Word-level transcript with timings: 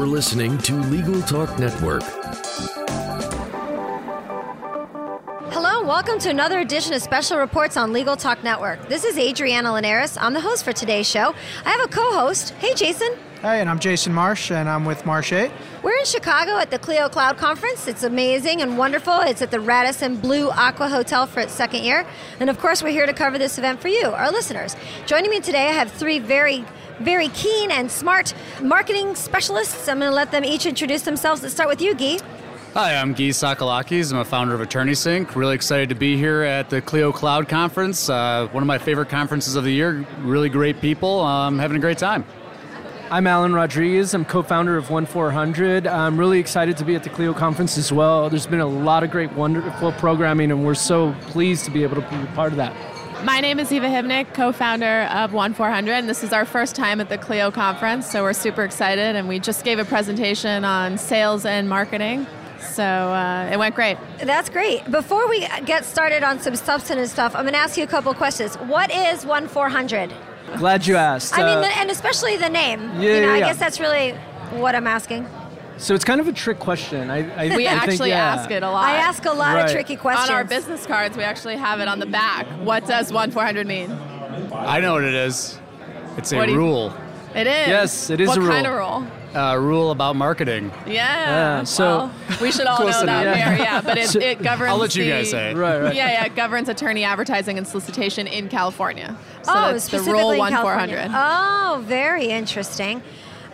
You're 0.00 0.08
listening 0.08 0.56
to 0.60 0.80
Legal 0.84 1.20
Talk 1.20 1.58
Network. 1.58 2.19
Welcome 6.00 6.18
to 6.20 6.30
another 6.30 6.60
edition 6.60 6.94
of 6.94 7.02
Special 7.02 7.36
Reports 7.36 7.76
on 7.76 7.92
Legal 7.92 8.16
Talk 8.16 8.42
Network. 8.42 8.88
This 8.88 9.04
is 9.04 9.18
Adriana 9.18 9.70
Linares. 9.70 10.16
I'm 10.16 10.32
the 10.32 10.40
host 10.40 10.64
for 10.64 10.72
today's 10.72 11.06
show. 11.06 11.34
I 11.62 11.68
have 11.72 11.84
a 11.84 11.88
co 11.88 12.14
host. 12.14 12.54
Hey, 12.54 12.72
Jason. 12.72 13.18
Hey, 13.42 13.60
and 13.60 13.68
I'm 13.68 13.78
Jason 13.78 14.14
Marsh, 14.14 14.50
and 14.50 14.66
I'm 14.66 14.86
with 14.86 15.04
Marche. 15.04 15.50
We're 15.82 15.98
in 15.98 16.06
Chicago 16.06 16.56
at 16.56 16.70
the 16.70 16.78
Clio 16.78 17.10
Cloud 17.10 17.36
Conference. 17.36 17.86
It's 17.86 18.02
amazing 18.02 18.62
and 18.62 18.78
wonderful. 18.78 19.20
It's 19.20 19.42
at 19.42 19.50
the 19.50 19.60
Radisson 19.60 20.16
Blu 20.16 20.48
Aqua 20.48 20.88
Hotel 20.88 21.26
for 21.26 21.40
its 21.40 21.52
second 21.52 21.84
year. 21.84 22.06
And 22.40 22.48
of 22.48 22.58
course, 22.58 22.82
we're 22.82 22.92
here 22.92 23.04
to 23.04 23.12
cover 23.12 23.36
this 23.36 23.58
event 23.58 23.78
for 23.82 23.88
you, 23.88 24.06
our 24.06 24.30
listeners. 24.30 24.76
Joining 25.04 25.28
me 25.28 25.40
today, 25.40 25.68
I 25.68 25.72
have 25.72 25.92
three 25.92 26.18
very 26.18 26.64
very 27.00 27.28
keen 27.28 27.70
and 27.70 27.90
smart 27.90 28.34
marketing 28.62 29.14
specialists. 29.14 29.88
I'm 29.88 29.98
going 29.98 30.10
to 30.10 30.14
let 30.14 30.30
them 30.30 30.44
each 30.44 30.66
introduce 30.66 31.02
themselves. 31.02 31.42
Let's 31.42 31.54
start 31.54 31.68
with 31.68 31.80
you, 31.80 31.94
Gyi. 31.94 32.22
Hi, 32.74 32.94
I'm 32.94 33.16
Gyi 33.16 33.30
Tsakalakis. 33.30 34.12
I'm 34.12 34.20
a 34.20 34.24
founder 34.24 34.54
of 34.54 34.60
Attorney 34.60 34.94
Sync. 34.94 35.34
Really 35.34 35.56
excited 35.56 35.88
to 35.88 35.96
be 35.96 36.16
here 36.16 36.42
at 36.42 36.70
the 36.70 36.80
Clio 36.80 37.10
Cloud 37.10 37.48
Conference. 37.48 38.08
Uh, 38.08 38.46
one 38.52 38.62
of 38.62 38.68
my 38.68 38.78
favorite 38.78 39.08
conferences 39.08 39.56
of 39.56 39.64
the 39.64 39.72
year. 39.72 40.06
Really 40.20 40.48
great 40.48 40.80
people. 40.80 41.20
I'm 41.20 41.58
having 41.58 41.76
a 41.76 41.80
great 41.80 41.98
time. 41.98 42.24
I'm 43.10 43.26
Alan 43.26 43.52
Rodriguez. 43.52 44.14
I'm 44.14 44.24
co-founder 44.24 44.76
of 44.76 44.88
One 44.88 45.04
400. 45.04 45.88
I'm 45.88 46.16
really 46.16 46.38
excited 46.38 46.76
to 46.76 46.84
be 46.84 46.94
at 46.94 47.02
the 47.02 47.10
Clio 47.10 47.34
conference 47.34 47.76
as 47.76 47.90
well. 47.90 48.30
There's 48.30 48.46
been 48.46 48.60
a 48.60 48.66
lot 48.66 49.02
of 49.02 49.10
great, 49.10 49.32
wonderful 49.32 49.90
programming, 49.90 50.52
and 50.52 50.64
we're 50.64 50.74
so 50.74 51.12
pleased 51.22 51.64
to 51.64 51.72
be 51.72 51.82
able 51.82 52.00
to 52.00 52.08
be 52.08 52.26
part 52.36 52.52
of 52.52 52.58
that. 52.58 52.72
My 53.24 53.40
name 53.40 53.58
is 53.58 53.72
Eva 53.72 53.88
Hibnick, 53.88 54.32
co-founder 54.32 55.08
of 55.10 55.32
One 55.32 55.54
400, 55.54 55.90
and 55.90 56.08
this 56.08 56.22
is 56.22 56.32
our 56.32 56.44
first 56.44 56.76
time 56.76 57.00
at 57.00 57.08
the 57.08 57.18
Clio 57.18 57.50
conference, 57.50 58.08
so 58.08 58.22
we're 58.22 58.32
super 58.32 58.62
excited. 58.62 59.16
And 59.16 59.26
we 59.26 59.40
just 59.40 59.64
gave 59.64 59.80
a 59.80 59.84
presentation 59.84 60.64
on 60.64 60.98
sales 60.98 61.44
and 61.44 61.68
marketing. 61.68 62.28
So 62.60 62.82
uh, 62.82 63.50
it 63.52 63.58
went 63.58 63.74
great. 63.74 63.96
That's 64.22 64.48
great. 64.48 64.88
Before 64.90 65.28
we 65.28 65.40
get 65.64 65.84
started 65.84 66.22
on 66.22 66.40
some 66.40 66.54
substantive 66.56 67.08
stuff, 67.08 67.34
I'm 67.34 67.42
going 67.42 67.54
to 67.54 67.58
ask 67.58 67.76
you 67.76 67.84
a 67.84 67.88
couple 67.88 68.12
questions. 68.14 68.56
What 68.56 68.90
is 68.92 69.24
One 69.26 69.48
400? 69.48 70.12
Glad 70.56 70.86
you 70.86 70.96
asked. 70.96 71.38
I 71.38 71.42
uh, 71.42 71.60
mean, 71.60 71.70
and 71.76 71.90
especially 71.90 72.36
the 72.36 72.48
name. 72.48 72.80
Yeah, 72.94 73.00
you 73.00 73.08
know, 73.20 73.26
yeah, 73.28 73.32
I 73.32 73.36
yeah. 73.38 73.46
guess 73.48 73.58
that's 73.58 73.80
really 73.80 74.12
what 74.52 74.74
I'm 74.74 74.86
asking. 74.86 75.26
So 75.78 75.94
it's 75.94 76.04
kind 76.04 76.20
of 76.20 76.28
a 76.28 76.32
trick 76.32 76.58
question. 76.58 77.10
I, 77.10 77.18
I 77.52 77.56
We 77.56 77.66
I 77.66 77.72
actually 77.72 77.96
think, 77.96 78.08
yeah. 78.10 78.34
ask 78.34 78.50
it 78.50 78.62
a 78.62 78.70
lot. 78.70 78.84
I 78.84 78.96
ask 78.96 79.24
a 79.24 79.30
lot 79.32 79.54
Right. 79.54 79.64
of 79.64 79.70
tricky 79.72 79.96
questions. 79.96 80.28
on 80.28 80.36
our 80.36 80.44
business 80.44 80.84
cards, 80.86 81.16
we 81.16 81.22
actually 81.22 81.56
have 81.56 81.80
it 81.80 81.88
on 81.88 81.98
the 82.00 82.06
back. 82.06 82.46
What 82.64 82.86
does 82.86 83.12
One 83.12 83.30
400 83.30 83.66
mean? 83.66 83.90
I 84.52 84.80
know 84.80 84.94
what 84.94 85.04
it 85.04 85.14
is. 85.14 85.58
It's 86.18 86.32
a 86.32 86.36
What 86.36 86.48
you- 86.50 86.56
rule. 86.56 86.92
It 87.34 87.46
is. 87.46 87.68
Yes, 87.68 88.10
it 88.10 88.20
is 88.20 88.28
what 88.28 88.36
a 88.38 88.40
rule. 88.40 88.48
What 88.48 88.54
kind 88.54 88.66
of 88.66 88.72
rule? 88.74 89.06
A 89.32 89.60
rule 89.60 89.92
about 89.92 90.16
marketing. 90.16 90.72
Yeah. 90.86 90.92
Yeah, 90.94 91.64
so- 91.64 91.84
well, 91.84 92.12
we 92.42 92.50
should 92.50 92.66
all 92.66 92.78
know 92.80 92.84
Close 92.90 93.02
that 93.04 93.26
enough. 93.26 93.36
here. 93.36 93.56
Yeah, 93.64 93.80
but 93.80 93.96
it, 93.98 94.08
So- 94.08 94.18
it 94.20 94.42
governs. 94.42 94.70
I'll 94.70 94.76
let 94.78 94.96
you 94.96 95.04
the- 95.04 95.10
guys 95.10 95.30
say 95.30 95.52
it. 95.52 95.56
Right, 95.56 95.78
right. 95.80 95.94
Yeah, 95.94 96.10
yeah, 96.10 96.24
it 96.24 96.34
governs 96.34 96.68
attorney 96.68 97.04
advertising 97.04 97.56
and 97.56 97.66
solicitation 97.66 98.26
in 98.26 98.48
California. 98.48 99.16
So 99.42 99.52
oh, 99.52 99.54
that's 99.72 99.74
the 99.84 99.98
specifically 99.98 100.12
rule 100.20 100.32
in 100.32 100.38
one 100.38 100.52
four 100.52 100.62
California. 100.72 101.08
hundred. 101.08 101.16
Oh, 101.16 101.82
very 101.82 102.26
interesting. 102.26 103.02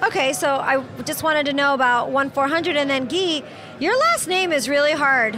Okay, 0.02 0.32
so 0.32 0.56
I 0.56 0.82
just 1.04 1.22
wanted 1.22 1.46
to 1.46 1.52
know 1.52 1.74
about 1.74 2.10
one 2.10 2.30
four 2.30 2.48
hundred, 2.48 2.76
and 2.76 2.88
then 2.88 3.08
Gee, 3.08 3.44
your 3.78 3.98
last 3.98 4.28
name 4.28 4.52
is 4.52 4.68
really 4.68 4.92
hard. 4.92 5.34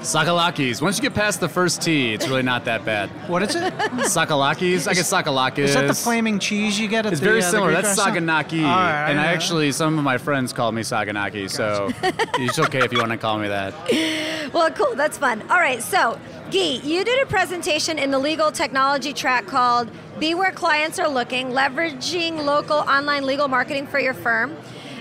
Tsakalakis. 0.00 0.80
Once 0.80 0.96
you 0.96 1.02
get 1.02 1.14
past 1.14 1.40
the 1.40 1.48
first 1.48 1.82
T, 1.82 2.14
it's 2.14 2.26
really 2.26 2.42
not 2.42 2.64
that 2.64 2.84
bad. 2.86 3.10
What 3.28 3.42
is 3.42 3.54
it? 3.54 3.72
Tsakalakis. 3.74 4.88
I 4.88 4.94
guess 4.94 5.12
Sakalakis. 5.12 5.58
Is 5.58 5.74
that 5.74 5.86
the 5.88 5.94
flaming 5.94 6.38
cheese 6.38 6.80
you 6.80 6.88
get 6.88 7.04
at 7.04 7.12
It's 7.12 7.20
the 7.20 7.26
very 7.26 7.40
uh, 7.40 7.44
the 7.44 7.50
similar. 7.50 7.70
Greek 7.72 7.82
That's 7.82 7.98
restaurant? 7.98 8.26
Saganaki. 8.26 8.62
All 8.64 8.70
right, 8.70 9.10
and 9.10 9.20
I 9.20 9.24
know. 9.24 9.28
actually, 9.28 9.72
some 9.72 9.98
of 9.98 10.04
my 10.04 10.16
friends 10.16 10.52
call 10.54 10.72
me 10.72 10.82
Saganaki, 10.82 11.50
so 11.50 11.90
it's 12.38 12.58
okay 12.58 12.78
if 12.84 12.92
you 12.92 12.98
want 12.98 13.12
to 13.12 13.18
call 13.18 13.38
me 13.38 13.48
that. 13.48 13.74
Well, 14.52 14.68
cool. 14.72 14.96
That's 14.96 15.16
fun. 15.16 15.42
All 15.42 15.58
right. 15.60 15.80
So, 15.80 16.18
Gyi, 16.50 16.82
you 16.82 17.04
did 17.04 17.22
a 17.22 17.26
presentation 17.26 18.00
in 18.00 18.10
the 18.10 18.18
legal 18.18 18.50
technology 18.50 19.12
track 19.12 19.46
called 19.46 19.88
Be 20.18 20.34
Where 20.34 20.50
Clients 20.50 20.98
Are 20.98 21.08
Looking 21.08 21.50
Leveraging 21.50 22.44
Local 22.44 22.78
Online 22.78 23.24
Legal 23.24 23.46
Marketing 23.46 23.86
for 23.86 24.00
Your 24.00 24.12
Firm. 24.14 24.56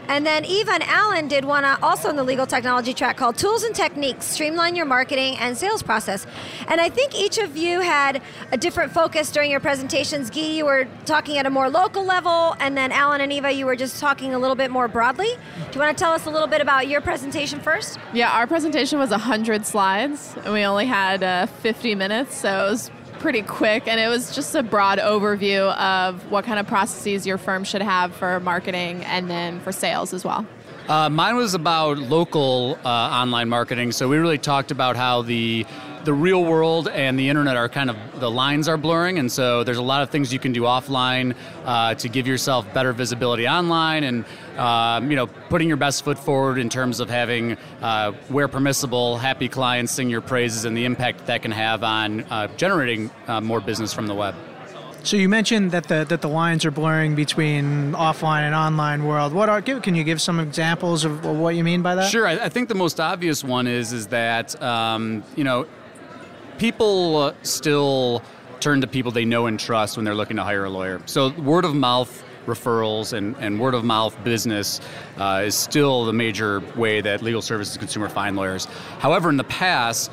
And 0.10 0.26
then 0.26 0.44
Eva 0.44 0.72
and 0.72 0.84
Alan 0.84 1.28
did 1.28 1.46
one 1.46 1.64
uh, 1.64 1.78
also 1.84 2.10
in 2.10 2.16
the 2.16 2.24
legal 2.24 2.48
technology 2.48 2.96
track 2.96 3.16
called 3.16 3.38
Tools 3.38 3.62
and 3.62 3.76
Techniques 3.76 4.26
Streamline 4.26 4.76
Your 4.76 4.88
Marketing 4.88 5.38
and 5.38 5.56
Sales 5.56 5.84
Process. 5.84 6.26
And 6.68 6.82
I 6.82 6.90
think 6.90 7.14
each 7.14 7.38
of 7.38 7.56
you 7.56 7.82
had 7.82 8.20
a 8.52 8.58
different 8.58 8.92
focus 8.92 9.32
during 9.32 9.52
your 9.52 9.60
presentations. 9.60 10.32
Gyi, 10.32 10.56
you 10.56 10.66
were 10.66 10.88
talking 11.06 11.38
at 11.38 11.46
a 11.46 11.52
more 11.52 11.70
local 11.70 12.04
level, 12.04 12.56
and 12.60 12.76
then 12.76 12.92
Alan 12.92 13.22
and 13.22 13.32
Eva, 13.32 13.52
you 13.52 13.68
were 13.68 13.76
just 13.76 14.00
talking 14.00 14.34
a 14.34 14.40
little 14.40 14.56
bit 14.56 14.72
more 14.72 14.88
broadly. 14.88 15.28
Do 15.28 15.74
you 15.74 15.80
want 15.80 15.96
to 15.96 16.04
tell 16.04 16.12
us 16.12 16.26
a 16.26 16.32
little 16.32 16.48
bit 16.48 16.60
about 16.60 16.88
your 16.88 17.02
presentation 17.02 17.60
first? 17.60 18.00
Yeah, 18.12 18.32
our 18.32 18.48
presentation 18.48 18.98
was 18.98 19.12
100 19.12 19.64
slides, 19.64 20.36
and 20.44 20.52
we 20.52 20.64
only 20.64 20.88
had 20.88 21.22
uh, 21.22 21.46
50 21.46 21.94
minutes, 21.94 22.36
so 22.36 22.66
it 22.66 22.70
was 22.72 22.92
pretty 23.20 23.42
quick. 23.42 23.88
And 23.88 24.00
it 24.00 24.08
was 24.08 24.34
just 24.34 24.56
a 24.56 24.64
broad 24.64 24.98
overview 25.00 25.76
of 25.76 26.32
what 26.32 26.46
kind 26.46 26.60
of 26.60 26.68
processes 26.68 27.28
your 27.28 27.38
firm 27.38 27.64
should 27.64 27.82
have 27.82 28.16
for 28.16 28.40
marketing 28.40 29.04
and 29.06 29.30
then 29.30 29.60
for 29.60 29.72
sales 29.72 30.14
as 30.14 30.24
well. 30.24 30.46
Uh, 30.88 31.08
mine 31.08 31.36
was 31.36 31.54
about 31.54 32.00
local 32.00 32.80
uh, 32.84 32.90
online 32.90 33.48
marketing. 33.48 33.92
So 33.92 34.08
we 34.08 34.18
really 34.18 34.40
talked 34.40 34.72
about 34.72 34.96
how 34.96 35.22
the 35.22 35.66
the 36.04 36.14
real 36.14 36.44
world 36.44 36.88
and 36.88 37.20
the 37.20 37.30
internet 37.30 37.58
are 37.58 37.70
kind 37.70 37.90
of 37.90 37.98
the 38.20 38.30
lines 38.30 38.68
are 38.68 38.78
blurring, 38.78 39.20
and 39.20 39.32
so 39.32 39.64
there's 39.64 39.78
a 39.78 39.84
lot 39.84 40.02
of 40.02 40.10
things 40.10 40.32
you 40.32 40.40
can 40.40 40.52
do 40.52 40.62
offline 40.62 41.36
uh, 41.66 41.96
to 41.96 42.10
give 42.10 42.28
yourself 42.28 42.72
better 42.74 42.94
visibility 42.94 43.48
online, 43.48 44.04
and 44.04 44.26
um, 44.58 45.10
you 45.10 45.16
know 45.16 45.28
putting 45.28 45.68
your 45.68 45.78
best 45.78 46.04
foot 46.04 46.18
forward 46.18 46.58
in 46.58 46.70
terms 46.70 47.00
of 47.00 47.10
having 47.10 47.58
uh, 47.82 48.12
where 48.30 48.48
permissible, 48.48 49.18
happy 49.18 49.48
clients 49.50 49.92
sing 49.92 50.10
your 50.10 50.22
praises, 50.22 50.66
and 50.66 50.76
the 50.76 50.86
impact 50.86 51.26
that 51.28 51.42
can 51.42 51.52
have 51.52 51.84
on 51.84 52.22
uh, 52.26 52.48
generating 52.58 53.12
uh, 53.28 53.42
more 53.42 53.60
business 53.60 53.94
from 53.94 54.08
the 54.08 54.16
web. 54.16 54.36
So 55.04 55.16
you 55.16 55.30
mentioned 55.30 55.72
that 55.72 55.86
the 55.86 56.06
that 56.10 56.22
the 56.22 56.28
lines 56.28 56.66
are 56.66 56.72
blurring 56.72 57.16
between 57.16 57.94
offline 57.94 58.42
and 58.42 58.54
online 58.54 59.06
world. 59.06 59.34
What 59.34 59.50
are? 59.50 59.62
Can 59.62 59.96
you 59.96 60.04
give 60.04 60.22
some 60.22 60.40
examples 60.40 61.06
of 61.06 61.26
what 61.26 61.56
you 61.56 61.64
mean 61.64 61.82
by 61.82 61.96
that? 61.96 62.10
Sure. 62.10 62.28
I, 62.28 62.46
I 62.46 62.50
think 62.50 62.68
the 62.68 62.76
most 62.76 63.00
obvious 63.00 63.44
one 63.44 63.66
is 63.68 63.94
is 63.94 64.08
that 64.08 64.62
um, 64.62 65.24
you 65.36 65.44
know 65.44 65.68
people 66.60 67.18
uh, 67.18 67.34
still 67.42 68.22
turn 68.60 68.82
to 68.82 68.88
people 68.88 69.12
they 69.12 69.26
know 69.26 69.48
and 69.48 69.60
trust 69.60 69.96
when 69.98 70.04
they're 70.04 70.14
looking 70.14 70.38
to 70.38 70.44
hire 70.44 70.66
a 70.66 70.70
lawyer. 70.70 71.02
So 71.06 71.30
word 71.40 71.66
of 71.66 71.74
mouth 71.74 72.24
referrals 72.46 73.14
and, 73.14 73.36
and 73.38 73.60
word 73.60 73.74
of 73.74 73.86
mouth 73.86 74.22
business 74.24 74.82
uh, 75.18 75.44
is 75.46 75.56
still 75.56 76.06
the 76.06 76.14
major 76.14 76.62
way 76.76 77.00
that 77.02 77.22
legal 77.22 77.42
services 77.42 77.78
consumer 77.78 78.10
find 78.10 78.36
lawyers. 78.36 78.66
However, 79.00 79.30
in 79.30 79.38
the 79.38 79.44
past, 79.46 80.12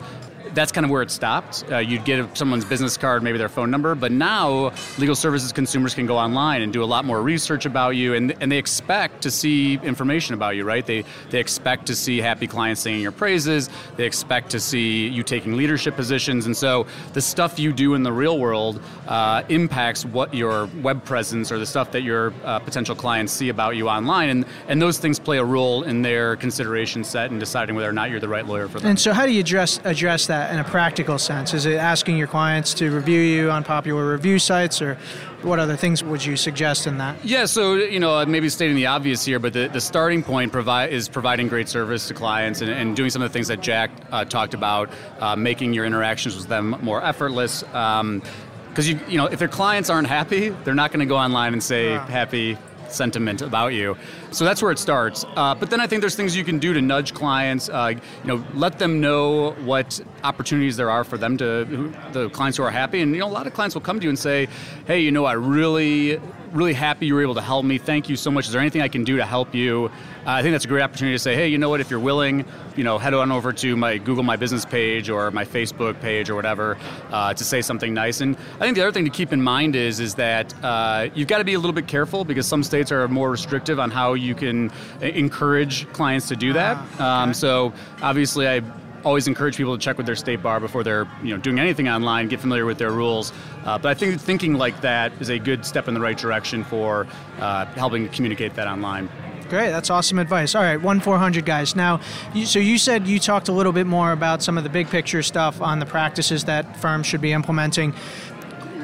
that's 0.57 0.73
kind 0.73 0.85
of 0.85 0.91
where 0.91 1.03
it 1.03 1.11
stopped. 1.11 1.65
Uh, 1.71 1.77
you'd 1.77 2.05
get 2.05 2.37
someone's 2.37 2.65
business 2.65 2.97
card, 2.97 3.23
maybe 3.23 3.37
their 3.37 3.49
phone 3.49 3.71
number, 3.71 3.95
but 3.95 4.11
now 4.11 4.73
legal 4.97 5.15
services 5.15 5.53
consumers 5.53 5.95
can 5.95 6.07
go 6.07 6.17
online 6.17 6.63
and 6.63 6.73
do 6.73 6.83
a 6.83 6.87
lot 6.87 7.05
more 7.05 7.21
research 7.21 7.67
about 7.67 7.91
you, 7.91 8.15
and, 8.15 8.35
and 8.41 8.51
they 8.51 8.57
expect 8.57 9.23
to 9.23 9.31
see 9.31 9.75
information 9.83 10.35
about 10.35 10.57
you, 10.57 10.65
right? 10.65 10.85
They, 10.87 11.05
they 11.29 11.41
expect 11.41 11.87
to 11.87 11.95
see 11.95 12.19
happy 12.19 12.47
clients 12.47 12.81
singing 12.81 13.03
your 13.03 13.13
praises, 13.13 13.69
they 13.97 14.07
expect 14.07 14.51
to 14.51 14.61
see 14.61 15.07
you 15.09 15.23
taking 15.23 15.57
leadership 15.57 15.95
positions, 15.95 16.47
and 16.47 16.57
so 16.57 16.87
the 17.13 17.21
stuff 17.21 17.59
you 17.59 17.73
do 17.73 17.93
in 17.93 18.03
the 18.03 18.13
real 18.13 18.39
world 18.39 18.81
uh, 19.09 19.43
impacts 19.51 20.07
what 20.07 20.33
your 20.33 20.67
web 20.81 21.05
presence 21.05 21.53
or 21.53 21.59
the 21.59 21.67
stuff 21.67 21.93
that 21.93 22.03
your 22.03 22.33
uh, 22.45 22.59
potential 22.61 22.97
clients 22.97 23.31
see 23.31 23.51
about 23.51 23.77
you 23.77 23.91
online, 23.91 24.31
and, 24.31 24.47
and 24.69 24.81
those 24.81 24.99
things 24.99 25.19
play 25.19 25.37
a 25.37 25.45
role 25.45 25.83
in 25.83 26.01
their 26.01 26.35
consideration 26.37 27.05
set 27.05 27.31
in 27.31 27.39
deciding 27.39 27.77
whether 27.77 27.91
or 27.91 27.93
not 27.93 28.09
you're 28.09 28.21
the 28.21 28.29
right 28.29 28.47
lawyer 28.47 28.69
for 28.69 28.81
them. 28.81 28.89
And 28.89 28.99
so, 28.99 29.13
how 29.13 29.27
do 29.27 29.33
you 29.33 29.41
address 29.41 29.79
address 29.85 30.27
that 30.29 30.46
in 30.51 30.59
a 30.59 30.65
practical 30.65 31.19
sense? 31.19 31.55
Is 31.55 31.67
it 31.67 31.77
asking 31.77 32.17
your 32.17 32.27
clients 32.27 32.75
to 32.75 32.91
review 32.91 33.21
you 33.21 33.51
on 33.51 33.65
popular 33.65 34.11
review 34.11 34.39
sites, 34.39 34.83
or 34.83 34.97
what 35.43 35.59
other 35.59 35.77
things 35.77 36.03
would 36.03 36.25
you 36.25 36.37
suggest 36.37 36.87
in 36.87 36.99
that? 36.99 37.17
Yeah, 37.25 37.47
so 37.47 37.75
you 37.75 38.01
know, 38.01 38.25
maybe 38.27 38.49
stating 38.49 38.77
the 38.77 38.87
obvious 38.87 39.25
here, 39.25 39.39
but 39.39 39.53
the, 39.53 39.69
the 39.69 39.81
starting 39.81 40.23
point 40.23 40.55
is 40.55 41.09
providing 41.09 41.49
great 41.49 41.69
service 41.69 42.09
to 42.09 42.15
clients 42.15 42.61
and, 42.61 42.71
and 42.71 42.97
doing 42.97 43.11
some 43.11 43.23
of 43.23 43.31
the 43.31 43.33
things 43.33 43.49
that 43.49 43.61
Jack 43.61 43.91
uh, 44.11 44.25
talked 44.25 44.55
about, 44.55 44.91
uh, 45.21 45.37
making 45.37 45.73
your 45.73 45.85
interactions 45.85 46.37
with 46.37 46.49
them 46.49 46.77
more 46.83 47.05
effortless. 47.05 47.63
Because 47.63 48.89
you, 48.89 49.01
you 49.09 49.17
know, 49.17 49.27
if 49.27 49.39
their 49.39 49.49
clients 49.49 49.89
aren't 49.89 50.09
happy, 50.09 50.51
they're 50.65 50.75
not 50.75 50.91
going 50.93 51.01
to 51.01 51.07
go 51.07 51.17
online 51.17 51.53
and 51.53 51.63
say 51.63 51.93
happy 51.93 52.59
sentiment 52.93 53.43
about 53.43 53.75
you. 53.75 53.97
So 54.31 54.45
that's 54.45 54.63
where 54.63 54.73
it 54.73 54.79
starts. 54.79 55.25
Uh, 55.37 55.55
but 55.55 55.71
then 55.71 55.81
I 55.81 55.87
think 55.87 56.01
there's 56.01 56.17
things 56.17 56.37
you 56.37 56.45
can 56.45 56.59
do 56.59 56.73
to 56.75 56.81
nudge 56.81 57.15
clients. 57.15 57.69
Uh, 57.69 57.95
you 57.95 58.01
know, 58.27 58.45
let 58.55 58.79
them 58.79 59.01
know 59.01 59.53
what 59.65 60.01
opportunities 60.25 60.77
there 60.77 60.91
are 60.91 61.05
for 61.05 61.19
them 61.19 61.37
to 61.39 61.65
who, 61.65 61.93
the 62.13 62.29
clients 62.31 62.59
who 62.59 62.65
are 62.65 62.71
happy. 62.71 63.01
And 63.01 63.13
you 63.13 63.21
know, 63.21 63.29
a 63.29 63.29
lot 63.29 63.47
of 63.47 63.55
clients 63.55 63.75
will 63.75 63.83
come 63.83 63.99
to 64.01 64.05
you 64.05 64.11
and 64.11 64.19
say, 64.19 64.49
"Hey, 64.87 65.01
you 65.01 65.11
know, 65.11 65.25
I 65.25 65.35
really, 65.35 66.21
really 66.53 66.75
happy 66.75 67.07
you 67.07 67.15
were 67.15 67.23
able 67.23 67.35
to 67.35 67.41
help 67.41 67.65
me. 67.65 67.79
Thank 67.79 68.09
you 68.09 68.17
so 68.17 68.31
much. 68.31 68.47
Is 68.47 68.53
there 68.53 68.61
anything 68.61 68.83
I 68.83 68.89
can 68.89 69.05
do 69.05 69.17
to 69.17 69.25
help 69.25 69.55
you?" 69.55 69.91
Uh, 70.27 70.31
I 70.31 70.43
think 70.43 70.55
that's 70.55 70.65
a 70.65 70.69
great 70.69 70.83
opportunity 70.83 71.15
to 71.15 71.23
say, 71.23 71.35
"Hey, 71.35 71.49
you 71.49 71.59
know 71.59 71.69
what? 71.69 71.81
If 71.81 71.91
you're 71.91 72.01
willing, 72.01 72.45
you 72.77 72.83
know, 72.83 72.99
head 72.99 73.15
on 73.15 73.31
over 73.31 73.53
to 73.53 73.77
my 73.77 73.99
Google 73.99 74.25
My 74.25 74.37
Business 74.37 74.65
page 74.65 75.09
or 75.09 75.31
my 75.31 75.45
Facebook 75.45 76.01
page 76.01 76.29
or 76.29 76.35
whatever 76.35 76.77
uh, 77.13 77.33
to 77.33 77.45
say 77.45 77.63
something 77.63 77.95
nice." 77.95 78.21
And 78.21 78.37
I 78.57 78.65
think 78.65 78.77
the 78.77 78.83
other 78.83 78.93
thing 78.93 79.05
to 79.05 79.11
keep 79.11 79.33
in 79.33 79.41
mind 79.41 79.77
is 79.77 80.01
is 80.01 80.17
that 80.17 80.53
uh, 80.65 81.09
you've 81.15 81.29
got 81.29 81.39
to 81.39 81.45
be 81.45 81.55
a 81.55 81.59
little 81.59 81.73
bit 81.73 81.87
careful 81.87 82.25
because 82.25 82.47
some 82.47 82.63
states 82.77 82.93
are 82.93 83.09
more 83.09 83.31
restrictive 83.31 83.81
on 83.81 83.91
how 83.91 84.13
you 84.13 84.35
can 84.35 84.71
encourage 85.01 85.91
clients 85.95 86.29
to 86.29 86.37
do 86.37 86.53
that. 86.53 86.77
Ah, 86.99 87.23
Um, 87.23 87.33
so 87.33 87.73
obviously, 88.03 88.47
I 88.47 88.61
always 89.03 89.27
encourage 89.29 89.57
people 89.57 89.77
to 89.79 89.83
check 89.83 89.97
with 89.97 90.05
their 90.05 90.17
state 90.17 90.43
bar 90.43 90.61
before 90.61 90.83
they're 90.85 91.07
you 91.23 91.33
know 91.33 91.41
doing 91.41 91.59
anything 91.59 91.89
online, 91.89 92.29
get 92.29 92.41
familiar 92.41 92.67
with 92.67 92.77
their 92.77 92.91
rules. 92.91 93.33
Uh, 93.65 93.79
but 93.79 93.89
I 93.89 93.95
think 93.95 94.21
thinking 94.21 94.55
like 94.55 94.81
that 94.83 95.13
is 95.21 95.31
a 95.31 95.39
good 95.39 95.65
step 95.65 95.89
in 95.89 95.95
the 95.95 96.01
right 96.01 96.19
direction 96.19 96.65
for 96.65 97.07
uh, 97.41 97.65
helping 97.77 98.09
communicate 98.11 98.55
that 98.57 98.69
online. 98.69 99.09
Great, 99.49 99.71
that's 99.71 99.91
awesome 99.91 100.19
advice. 100.19 100.55
All 100.55 100.63
right, 100.63 100.81
one 100.83 101.01
four 101.01 101.19
hundred 101.19 101.47
guys. 101.47 101.75
Now, 101.77 102.01
you, 102.35 102.45
so 102.45 102.59
you 102.59 102.77
said 102.79 103.07
you 103.07 103.19
talked 103.19 103.49
a 103.49 103.53
little 103.53 103.73
bit 103.73 103.87
more 103.87 104.13
about 104.13 104.43
some 104.43 104.59
of 104.59 104.65
the 104.65 104.71
big 104.71 104.89
picture 104.91 105.23
stuff 105.23 105.63
on 105.63 105.79
the 105.79 105.87
practices 105.87 106.45
that 106.45 106.77
firms 106.77 107.07
should 107.07 107.23
be 107.23 107.33
implementing. 107.33 107.95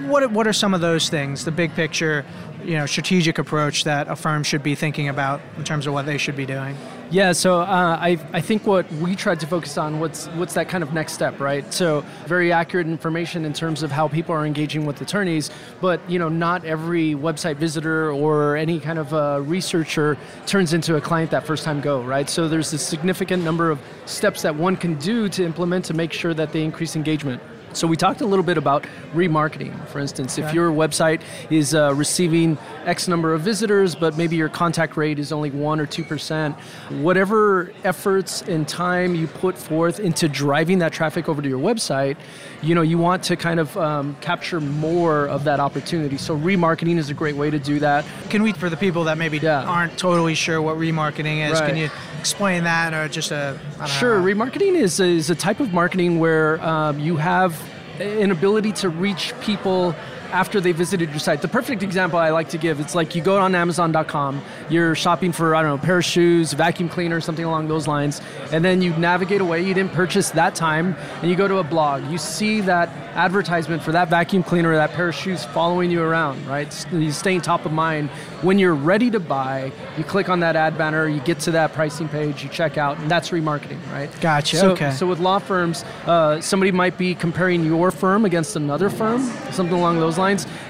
What 0.06 0.30
what 0.32 0.46
are 0.46 0.52
some 0.52 0.72
of 0.72 0.80
those 0.80 1.10
things? 1.10 1.44
The 1.44 1.50
big 1.52 1.74
picture, 1.74 2.24
you 2.64 2.76
know, 2.76 2.86
strategic 2.86 3.38
approach 3.38 3.84
that 3.84 4.08
a 4.08 4.16
firm 4.16 4.42
should 4.42 4.62
be 4.62 4.74
thinking 4.74 5.08
about 5.08 5.40
in 5.56 5.64
terms 5.64 5.86
of 5.86 5.92
what 5.92 6.06
they 6.06 6.18
should 6.18 6.36
be 6.36 6.46
doing. 6.46 6.76
Yeah, 7.10 7.32
so 7.32 7.60
uh, 7.60 7.98
I, 8.00 8.18
I 8.32 8.40
think 8.40 8.66
what 8.66 8.90
we 8.94 9.14
tried 9.14 9.38
to 9.40 9.46
focus 9.46 9.76
on 9.76 10.00
what's 10.00 10.28
what's 10.28 10.54
that 10.54 10.70
kind 10.70 10.82
of 10.82 10.94
next 10.94 11.12
step, 11.12 11.40
right? 11.40 11.70
So 11.72 12.04
very 12.26 12.52
accurate 12.52 12.86
information 12.86 13.44
in 13.44 13.52
terms 13.52 13.82
of 13.82 13.92
how 13.92 14.08
people 14.08 14.34
are 14.34 14.46
engaging 14.46 14.86
with 14.86 14.98
attorneys, 15.02 15.50
but 15.82 16.00
you 16.08 16.18
know 16.18 16.30
not 16.30 16.64
every 16.64 17.14
website 17.14 17.56
visitor 17.56 18.10
or 18.10 18.56
any 18.56 18.80
kind 18.80 18.98
of 18.98 19.12
researcher 19.46 20.16
turns 20.46 20.72
into 20.72 20.96
a 20.96 21.02
client 21.02 21.30
that 21.32 21.46
first 21.46 21.64
time 21.64 21.82
go, 21.82 22.02
right? 22.02 22.30
So 22.30 22.48
there's 22.48 22.72
a 22.72 22.78
significant 22.78 23.44
number 23.44 23.70
of 23.70 23.78
steps 24.06 24.40
that 24.40 24.56
one 24.56 24.76
can 24.76 24.94
do 24.94 25.28
to 25.28 25.44
implement 25.44 25.84
to 25.86 25.94
make 25.94 26.14
sure 26.14 26.32
that 26.32 26.52
they 26.52 26.64
increase 26.64 26.96
engagement. 26.96 27.42
So 27.72 27.86
we 27.86 27.96
talked 27.96 28.20
a 28.20 28.26
little 28.26 28.44
bit 28.44 28.58
about 28.58 28.84
remarketing. 29.14 29.86
For 29.88 29.98
instance, 29.98 30.36
if 30.38 30.52
your 30.52 30.70
website 30.70 31.22
is 31.50 31.74
uh, 31.74 31.94
receiving 31.94 32.58
X 32.84 33.08
number 33.08 33.32
of 33.32 33.40
visitors, 33.40 33.94
but 33.94 34.16
maybe 34.18 34.36
your 34.36 34.48
contact 34.48 34.96
rate 34.96 35.18
is 35.18 35.32
only 35.32 35.50
one 35.50 35.80
or 35.80 35.86
two 35.86 36.04
percent, 36.04 36.54
whatever 37.00 37.72
efforts 37.84 38.42
and 38.42 38.68
time 38.68 39.14
you 39.14 39.26
put 39.26 39.56
forth 39.56 40.00
into 40.00 40.28
driving 40.28 40.80
that 40.80 40.92
traffic 40.92 41.28
over 41.28 41.40
to 41.40 41.48
your 41.48 41.58
website, 41.58 42.16
you 42.62 42.74
know, 42.74 42.82
you 42.82 42.98
want 42.98 43.22
to 43.24 43.36
kind 43.36 43.58
of 43.58 43.76
um, 43.78 44.16
capture 44.20 44.60
more 44.60 45.26
of 45.28 45.44
that 45.44 45.58
opportunity. 45.60 46.16
So 46.18 46.36
remarketing 46.36 46.98
is 46.98 47.10
a 47.10 47.14
great 47.14 47.36
way 47.36 47.50
to 47.50 47.58
do 47.58 47.78
that. 47.80 48.04
Can 48.28 48.42
we, 48.42 48.52
for 48.52 48.68
the 48.68 48.76
people 48.76 49.04
that 49.04 49.16
maybe 49.18 49.38
Yeah. 49.38 49.64
aren't 49.64 49.96
totally 49.98 50.34
sure 50.34 50.60
what 50.60 50.76
remarketing 50.76 51.48
is, 51.50 51.58
Right. 51.60 51.68
can 51.68 51.76
you 51.76 51.90
explain 52.20 52.64
that 52.64 52.92
or 52.94 53.08
just 53.08 53.30
a 53.30 53.58
I 53.76 53.78
don't 53.78 53.88
Sure, 53.88 54.18
know. 54.20 54.24
remarketing 54.26 54.74
is, 54.74 55.00
is 55.00 55.30
a 55.30 55.34
type 55.34 55.58
of 55.60 55.72
marketing 55.72 56.18
where 56.20 56.62
um, 56.64 56.98
you 57.00 57.16
have 57.16 57.61
an 58.02 58.30
ability 58.30 58.72
to 58.72 58.88
reach 58.88 59.32
people 59.40 59.94
after 60.32 60.60
they 60.60 60.72
visited 60.72 61.10
your 61.10 61.18
site. 61.18 61.42
The 61.42 61.48
perfect 61.48 61.82
example 61.82 62.18
I 62.18 62.30
like 62.30 62.48
to 62.50 62.58
give, 62.58 62.80
it's 62.80 62.94
like 62.94 63.14
you 63.14 63.22
go 63.22 63.38
on 63.38 63.54
Amazon.com, 63.54 64.42
you're 64.68 64.94
shopping 64.94 65.30
for, 65.30 65.54
I 65.54 65.62
don't 65.62 65.70
know, 65.70 65.82
a 65.82 65.86
pair 65.86 65.98
of 65.98 66.04
shoes, 66.04 66.52
vacuum 66.54 66.88
cleaner, 66.88 67.20
something 67.20 67.44
along 67.44 67.68
those 67.68 67.86
lines, 67.86 68.20
and 68.50 68.64
then 68.64 68.82
you 68.82 68.90
navigate 68.96 69.40
away, 69.40 69.62
you 69.62 69.74
didn't 69.74 69.92
purchase 69.92 70.30
that 70.30 70.54
time, 70.54 70.96
and 71.20 71.30
you 71.30 71.36
go 71.36 71.46
to 71.46 71.58
a 71.58 71.64
blog. 71.64 72.04
You 72.10 72.18
see 72.18 72.60
that 72.62 72.88
advertisement 73.14 73.82
for 73.82 73.92
that 73.92 74.08
vacuum 74.08 74.42
cleaner 74.42 74.70
or 74.72 74.76
that 74.76 74.92
pair 74.92 75.08
of 75.08 75.14
shoes 75.14 75.44
following 75.44 75.90
you 75.90 76.02
around, 76.02 76.44
right? 76.46 76.86
You 76.90 77.12
staying 77.12 77.42
top 77.42 77.66
of 77.66 77.72
mind. 77.72 78.08
When 78.40 78.58
you're 78.58 78.74
ready 78.74 79.10
to 79.10 79.20
buy, 79.20 79.70
you 79.98 80.04
click 80.04 80.30
on 80.30 80.40
that 80.40 80.56
ad 80.56 80.78
banner, 80.78 81.06
you 81.06 81.20
get 81.20 81.38
to 81.40 81.50
that 81.52 81.74
pricing 81.74 82.08
page, 82.08 82.42
you 82.42 82.48
check 82.48 82.78
out, 82.78 82.98
and 82.98 83.10
that's 83.10 83.28
remarketing, 83.28 83.78
right? 83.92 84.10
Gotcha, 84.22 84.56
So, 84.56 84.70
okay. 84.72 84.92
so 84.92 85.06
with 85.06 85.20
law 85.20 85.38
firms, 85.38 85.84
uh, 86.06 86.40
somebody 86.40 86.72
might 86.72 86.96
be 86.96 87.14
comparing 87.14 87.64
your 87.64 87.90
firm 87.90 88.24
against 88.24 88.56
another 88.56 88.88
firm, 88.88 89.20
something 89.52 89.76
along 89.76 90.00
those 90.00 90.16
lines, 90.16 90.21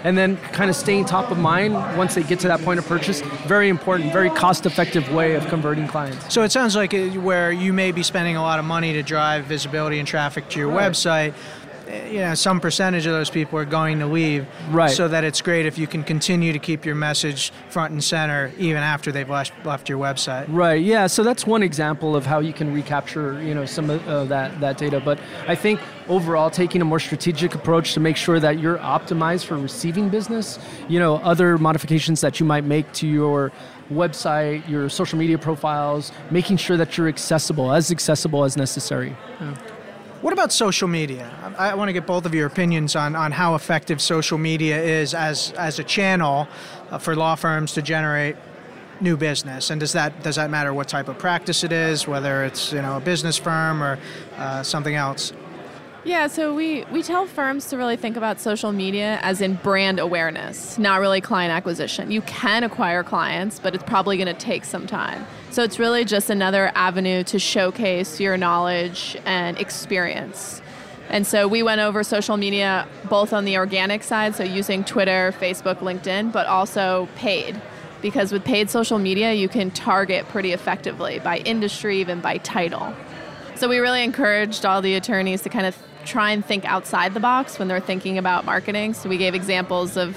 and 0.05 0.17
then 0.17 0.37
kind 0.53 0.71
of 0.71 0.77
staying 0.77 1.05
top 1.05 1.31
of 1.31 1.39
mind 1.39 1.75
once 1.97 2.15
they 2.15 2.23
get 2.23 2.41
to 2.41 2.49
that 2.49 2.61
point 2.63 2.79
of 2.79 2.87
purchase. 2.87 3.21
Very 3.47 3.69
important, 3.69 4.13
very 4.13 4.31
cost-effective 4.31 5.13
way 5.13 5.35
of 5.35 5.47
converting 5.49 5.87
clients. 5.87 6.33
So 6.33 6.43
it 6.43 6.53
sounds 6.53 6.75
like 6.75 6.95
it, 6.95 7.17
where 7.19 7.53
you 7.53 7.73
may 7.73 7.93
be 7.93 8.03
spending 8.03 8.37
a 8.37 8.43
lot 8.43 8.59
of 8.59 8.65
money 8.65 8.93
to 8.95 9.03
drive 9.03 9.45
visibility 9.45 9.99
and 9.99 10.09
traffic 10.09 10.49
to 10.51 10.59
your 10.59 10.69
Right. 10.69 10.91
website. 10.91 11.35
You 11.93 12.21
know, 12.21 12.35
some 12.35 12.59
percentage 12.59 13.05
of 13.07 13.13
those 13.13 13.29
people 13.29 13.59
are 13.59 13.67
going 13.67 13.99
to 13.99 14.07
leave. 14.07 14.47
Right. 14.71 14.91
So 14.91 15.09
that 15.09 15.25
it's 15.25 15.43
great 15.43 15.67
if 15.67 15.77
you 15.77 15.87
can 15.87 16.03
continue 16.03 16.53
to 16.53 16.59
keep 16.59 16.87
your 16.87 16.95
message 16.95 17.53
front 17.69 17.93
and 17.93 18.03
center 18.03 18.53
even 18.59 18.83
after 18.83 19.13
they've 19.13 19.29
left, 19.29 19.53
left 19.67 19.89
your 19.89 19.99
website. 19.99 20.47
Right. 20.49 20.83
Yeah. 20.83 21.07
So 21.07 21.23
that's 21.23 21.47
one 21.47 21.63
example 21.63 22.17
of 22.17 22.25
how 22.25 22.41
you 22.41 22.53
can 22.53 22.73
recapture, 22.73 23.43
you 23.43 23.55
know, 23.55 23.67
some 23.67 23.91
of 23.91 24.09
uh, 24.09 24.25
that 24.25 24.59
that 24.61 24.79
data. 24.79 25.01
But 25.05 25.19
I 25.47 25.55
think 25.55 25.81
overall, 26.09 26.51
taking 26.51 26.81
a 26.81 26.85
more 26.85 27.01
strategic 27.01 27.55
approach 27.55 27.95
to 27.95 28.01
make 28.01 28.17
sure 28.17 28.41
that 28.41 28.59
you're 28.59 28.79
optimized 28.79 29.45
for 29.45 29.57
receiving 29.57 30.09
business. 30.09 30.59
You 30.89 30.99
know, 30.99 31.17
other 31.17 31.59
modifications 31.59 32.21
that 32.23 32.41
you 32.41 32.47
might 32.47 32.65
make 32.65 32.91
to 32.95 33.07
your 33.07 33.53
website, 33.91 34.67
your 34.69 34.89
social 34.89 35.19
media 35.19 35.39
profiles, 35.39 36.13
making 36.31 36.57
sure 36.57 36.77
that 36.77 36.97
you're 36.97 37.09
accessible, 37.09 37.73
as 37.73 37.91
accessible 37.91 38.45
as 38.45 38.57
necessary. 38.57 39.15
What 40.23 40.33
about 40.33 40.53
social 40.53 40.87
media? 40.87 41.29
I, 41.59 41.71
I 41.71 41.75
want 41.75 41.89
to 41.89 41.93
get 41.93 42.07
both 42.07 42.27
of 42.27 42.33
your 42.33 42.47
opinions 42.47 42.95
on, 42.95 43.17
on 43.17 43.33
how 43.33 43.57
effective 43.57 44.01
social 44.01 44.39
media 44.39 44.81
is 44.81 45.15
as, 45.15 45.51
as 45.59 45.81
a 45.81 45.85
channel 45.85 46.47
uh, 46.93 46.99
for 46.99 47.17
law 47.17 47.35
firms 47.35 47.73
to 47.73 47.83
generate 47.83 48.37
new 49.01 49.17
business. 49.17 49.71
And 49.71 49.81
does 49.81 49.93
that 49.95 50.23
does 50.23 50.37
that 50.37 50.49
matter 50.49 50.73
what 50.73 50.87
type 50.87 51.09
of 51.09 51.19
practice 51.19 51.65
it 51.65 51.73
is, 51.73 52.07
whether 52.07 52.45
it's 52.45 52.73
you 52.73 52.81
know 52.81 52.99
a 52.99 53.01
business 53.01 53.37
firm 53.37 53.83
or 53.83 53.99
uh, 54.37 54.63
something 54.63 54.95
else? 54.95 55.33
Yeah, 56.05 56.27
so 56.27 56.53
we, 56.53 56.85
we 56.87 57.05
tell 57.05 57.27
firms 57.27 57.67
to 57.67 57.77
really 57.77 57.97
think 57.97 58.17
about 58.17 58.41
social 58.41 58.73
media 58.73 59.21
as 59.23 59.41
in 59.41 59.55
brand 59.55 60.01
awareness, 60.01 60.77
not 60.77 60.99
really 60.99 61.21
client 61.21 61.53
acquisition. 61.53 62.11
You 62.11 62.23
can 62.23 62.65
acquire 62.65 63.05
clients, 63.05 63.61
but 63.61 63.73
it's 63.73 63.85
probably 63.85 64.17
going 64.17 64.27
to 64.27 64.35
take 64.35 64.65
some 64.65 64.89
time. 64.89 65.25
So 65.53 65.63
it's 65.63 65.79
really 65.79 66.05
just 66.05 66.29
another 66.29 66.73
avenue 66.75 67.23
to 67.25 67.39
showcase 67.39 68.19
your 68.19 68.37
knowledge 68.37 69.17
and 69.25 69.57
experience. 69.59 70.61
And 71.09 71.25
so 71.25 71.47
we 71.47 71.63
went 71.63 71.81
over 71.81 72.03
social 72.03 72.37
media 72.37 72.89
both 73.09 73.33
on 73.33 73.45
the 73.45 73.57
organic 73.57 74.03
side, 74.03 74.35
so 74.35 74.43
using 74.43 74.83
Twitter, 74.83 75.33
Facebook, 75.39 75.77
LinkedIn, 75.77 76.33
but 76.33 76.49
also 76.49 77.09
paid. 77.15 77.63
Because 78.01 78.33
with 78.33 78.45
paid 78.45 78.71
social 78.71 78.99
media, 78.99 79.35
you 79.35 79.49
can 79.49 79.71
target 79.71 80.27
pretty 80.27 80.51
effectively 80.51 81.21
by 81.21 81.39
industry, 81.39 82.01
even 82.01 82.21
by 82.21 82.39
title. 82.39 82.93
So 83.55 83.69
we 83.69 83.79
really 83.79 84.03
encouraged 84.03 84.67
all 84.67 84.83
the 84.83 84.97
attorneys 84.97 85.43
to 85.43 85.49
kind 85.49 85.67
of 85.67 85.77
try 86.05 86.31
and 86.31 86.45
think 86.45 86.65
outside 86.65 87.15
the 87.15 87.21
box 87.21 87.59
when 87.59 87.69
they're 87.69 87.81
thinking 87.81 88.19
about 88.19 88.45
marketing. 88.45 88.95
So 88.95 89.09
we 89.09 89.17
gave 89.19 89.35
examples 89.35 89.97
of 89.97 90.17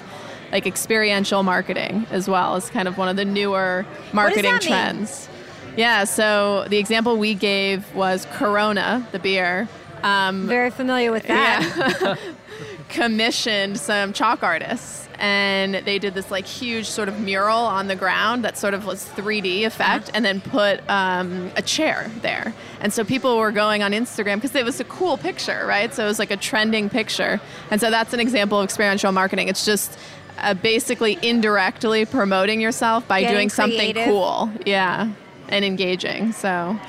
like 0.51 0.65
experiential 0.65 1.43
marketing 1.43 2.05
as 2.11 2.27
well 2.29 2.55
as 2.55 2.69
kind 2.69 2.87
of 2.87 2.97
one 2.97 3.09
of 3.09 3.15
the 3.15 3.25
newer 3.25 3.85
marketing 4.13 4.43
that 4.51 4.63
mean? 4.63 4.69
trends. 4.71 5.29
Yeah, 5.75 6.05
so 6.05 6.65
the 6.69 6.77
example 6.77 7.17
we 7.17 7.33
gave 7.33 7.93
was 7.93 8.25
Corona, 8.33 9.05
the 9.11 9.19
beer, 9.19 9.67
um, 10.03 10.47
Very 10.47 10.69
familiar 10.69 11.11
with 11.11 11.23
that. 11.23 11.97
yeah. 12.01 12.15
commissioned 12.95 13.77
some 13.77 14.13
chalk 14.13 14.41
artists 14.41 15.07
and 15.19 15.75
they 15.75 15.99
did 15.99 16.13
this 16.13 16.31
like 16.31 16.45
huge 16.45 16.87
sort 16.87 17.09
of 17.09 17.19
mural 17.19 17.57
on 17.57 17.87
the 17.87 17.95
ground 17.95 18.45
that 18.45 18.57
sort 18.57 18.73
of 18.73 18.85
was 18.85 19.03
3d 19.03 19.65
effect 19.65 20.09
and 20.13 20.23
then 20.23 20.39
put 20.39 20.81
um, 20.89 21.51
a 21.57 21.61
chair 21.61 22.09
there. 22.21 22.53
And 22.79 22.93
so 22.93 23.03
people 23.03 23.37
were 23.37 23.51
going 23.51 23.83
on 23.83 23.91
instagram 23.91 24.35
because 24.35 24.55
it 24.55 24.63
was 24.63 24.79
a 24.79 24.85
cool 24.85 25.17
picture 25.17 25.65
right? 25.67 25.93
So 25.93 26.05
it 26.05 26.07
was 26.07 26.19
like 26.19 26.31
a 26.31 26.37
trending 26.37 26.89
picture. 26.89 27.41
And 27.69 27.81
so 27.81 27.91
that's 27.91 28.13
an 28.13 28.21
example 28.21 28.59
of 28.59 28.63
experiential 28.63 29.11
marketing. 29.11 29.49
It's 29.49 29.65
just 29.65 29.99
uh, 30.37 30.53
basically 30.53 31.17
indirectly 31.21 32.05
promoting 32.05 32.61
yourself 32.61 33.05
by 33.09 33.21
Getting 33.21 33.35
doing 33.35 33.49
something 33.49 33.77
creative. 33.77 34.05
cool. 34.05 34.49
Yeah. 34.65 35.11
And 35.49 35.65
engaging 35.65 36.31
so 36.31 36.79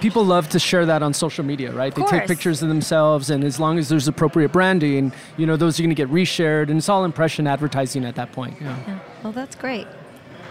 People 0.00 0.24
love 0.24 0.48
to 0.50 0.58
share 0.58 0.84
that 0.86 1.02
on 1.02 1.14
social 1.14 1.44
media, 1.44 1.72
right? 1.72 1.94
They 1.94 2.02
take 2.04 2.26
pictures 2.26 2.62
of 2.62 2.68
themselves, 2.68 3.30
and 3.30 3.44
as 3.44 3.60
long 3.60 3.78
as 3.78 3.88
there's 3.88 4.08
appropriate 4.08 4.50
branding, 4.50 5.12
you 5.36 5.46
know, 5.46 5.56
those 5.56 5.78
are 5.78 5.82
going 5.82 5.94
to 5.94 5.94
get 5.94 6.10
reshared, 6.10 6.68
and 6.68 6.78
it's 6.78 6.88
all 6.88 7.04
impression 7.04 7.46
advertising 7.46 8.04
at 8.04 8.16
that 8.16 8.32
point. 8.32 8.56
Yeah. 8.60 8.98
Well, 9.22 9.32
that's 9.32 9.54
great. 9.54 9.86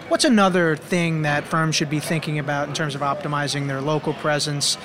What's 0.08 0.26
another 0.26 0.76
thing 0.76 1.22
that 1.22 1.46
firms 1.46 1.76
should 1.76 1.90
be 1.90 2.00
thinking 2.00 2.40
about 2.40 2.68
in 2.68 2.74
terms 2.74 2.96
of 2.96 3.02
optimizing 3.02 3.68
their 3.68 3.80
local 3.80 4.14
presence 4.14 4.78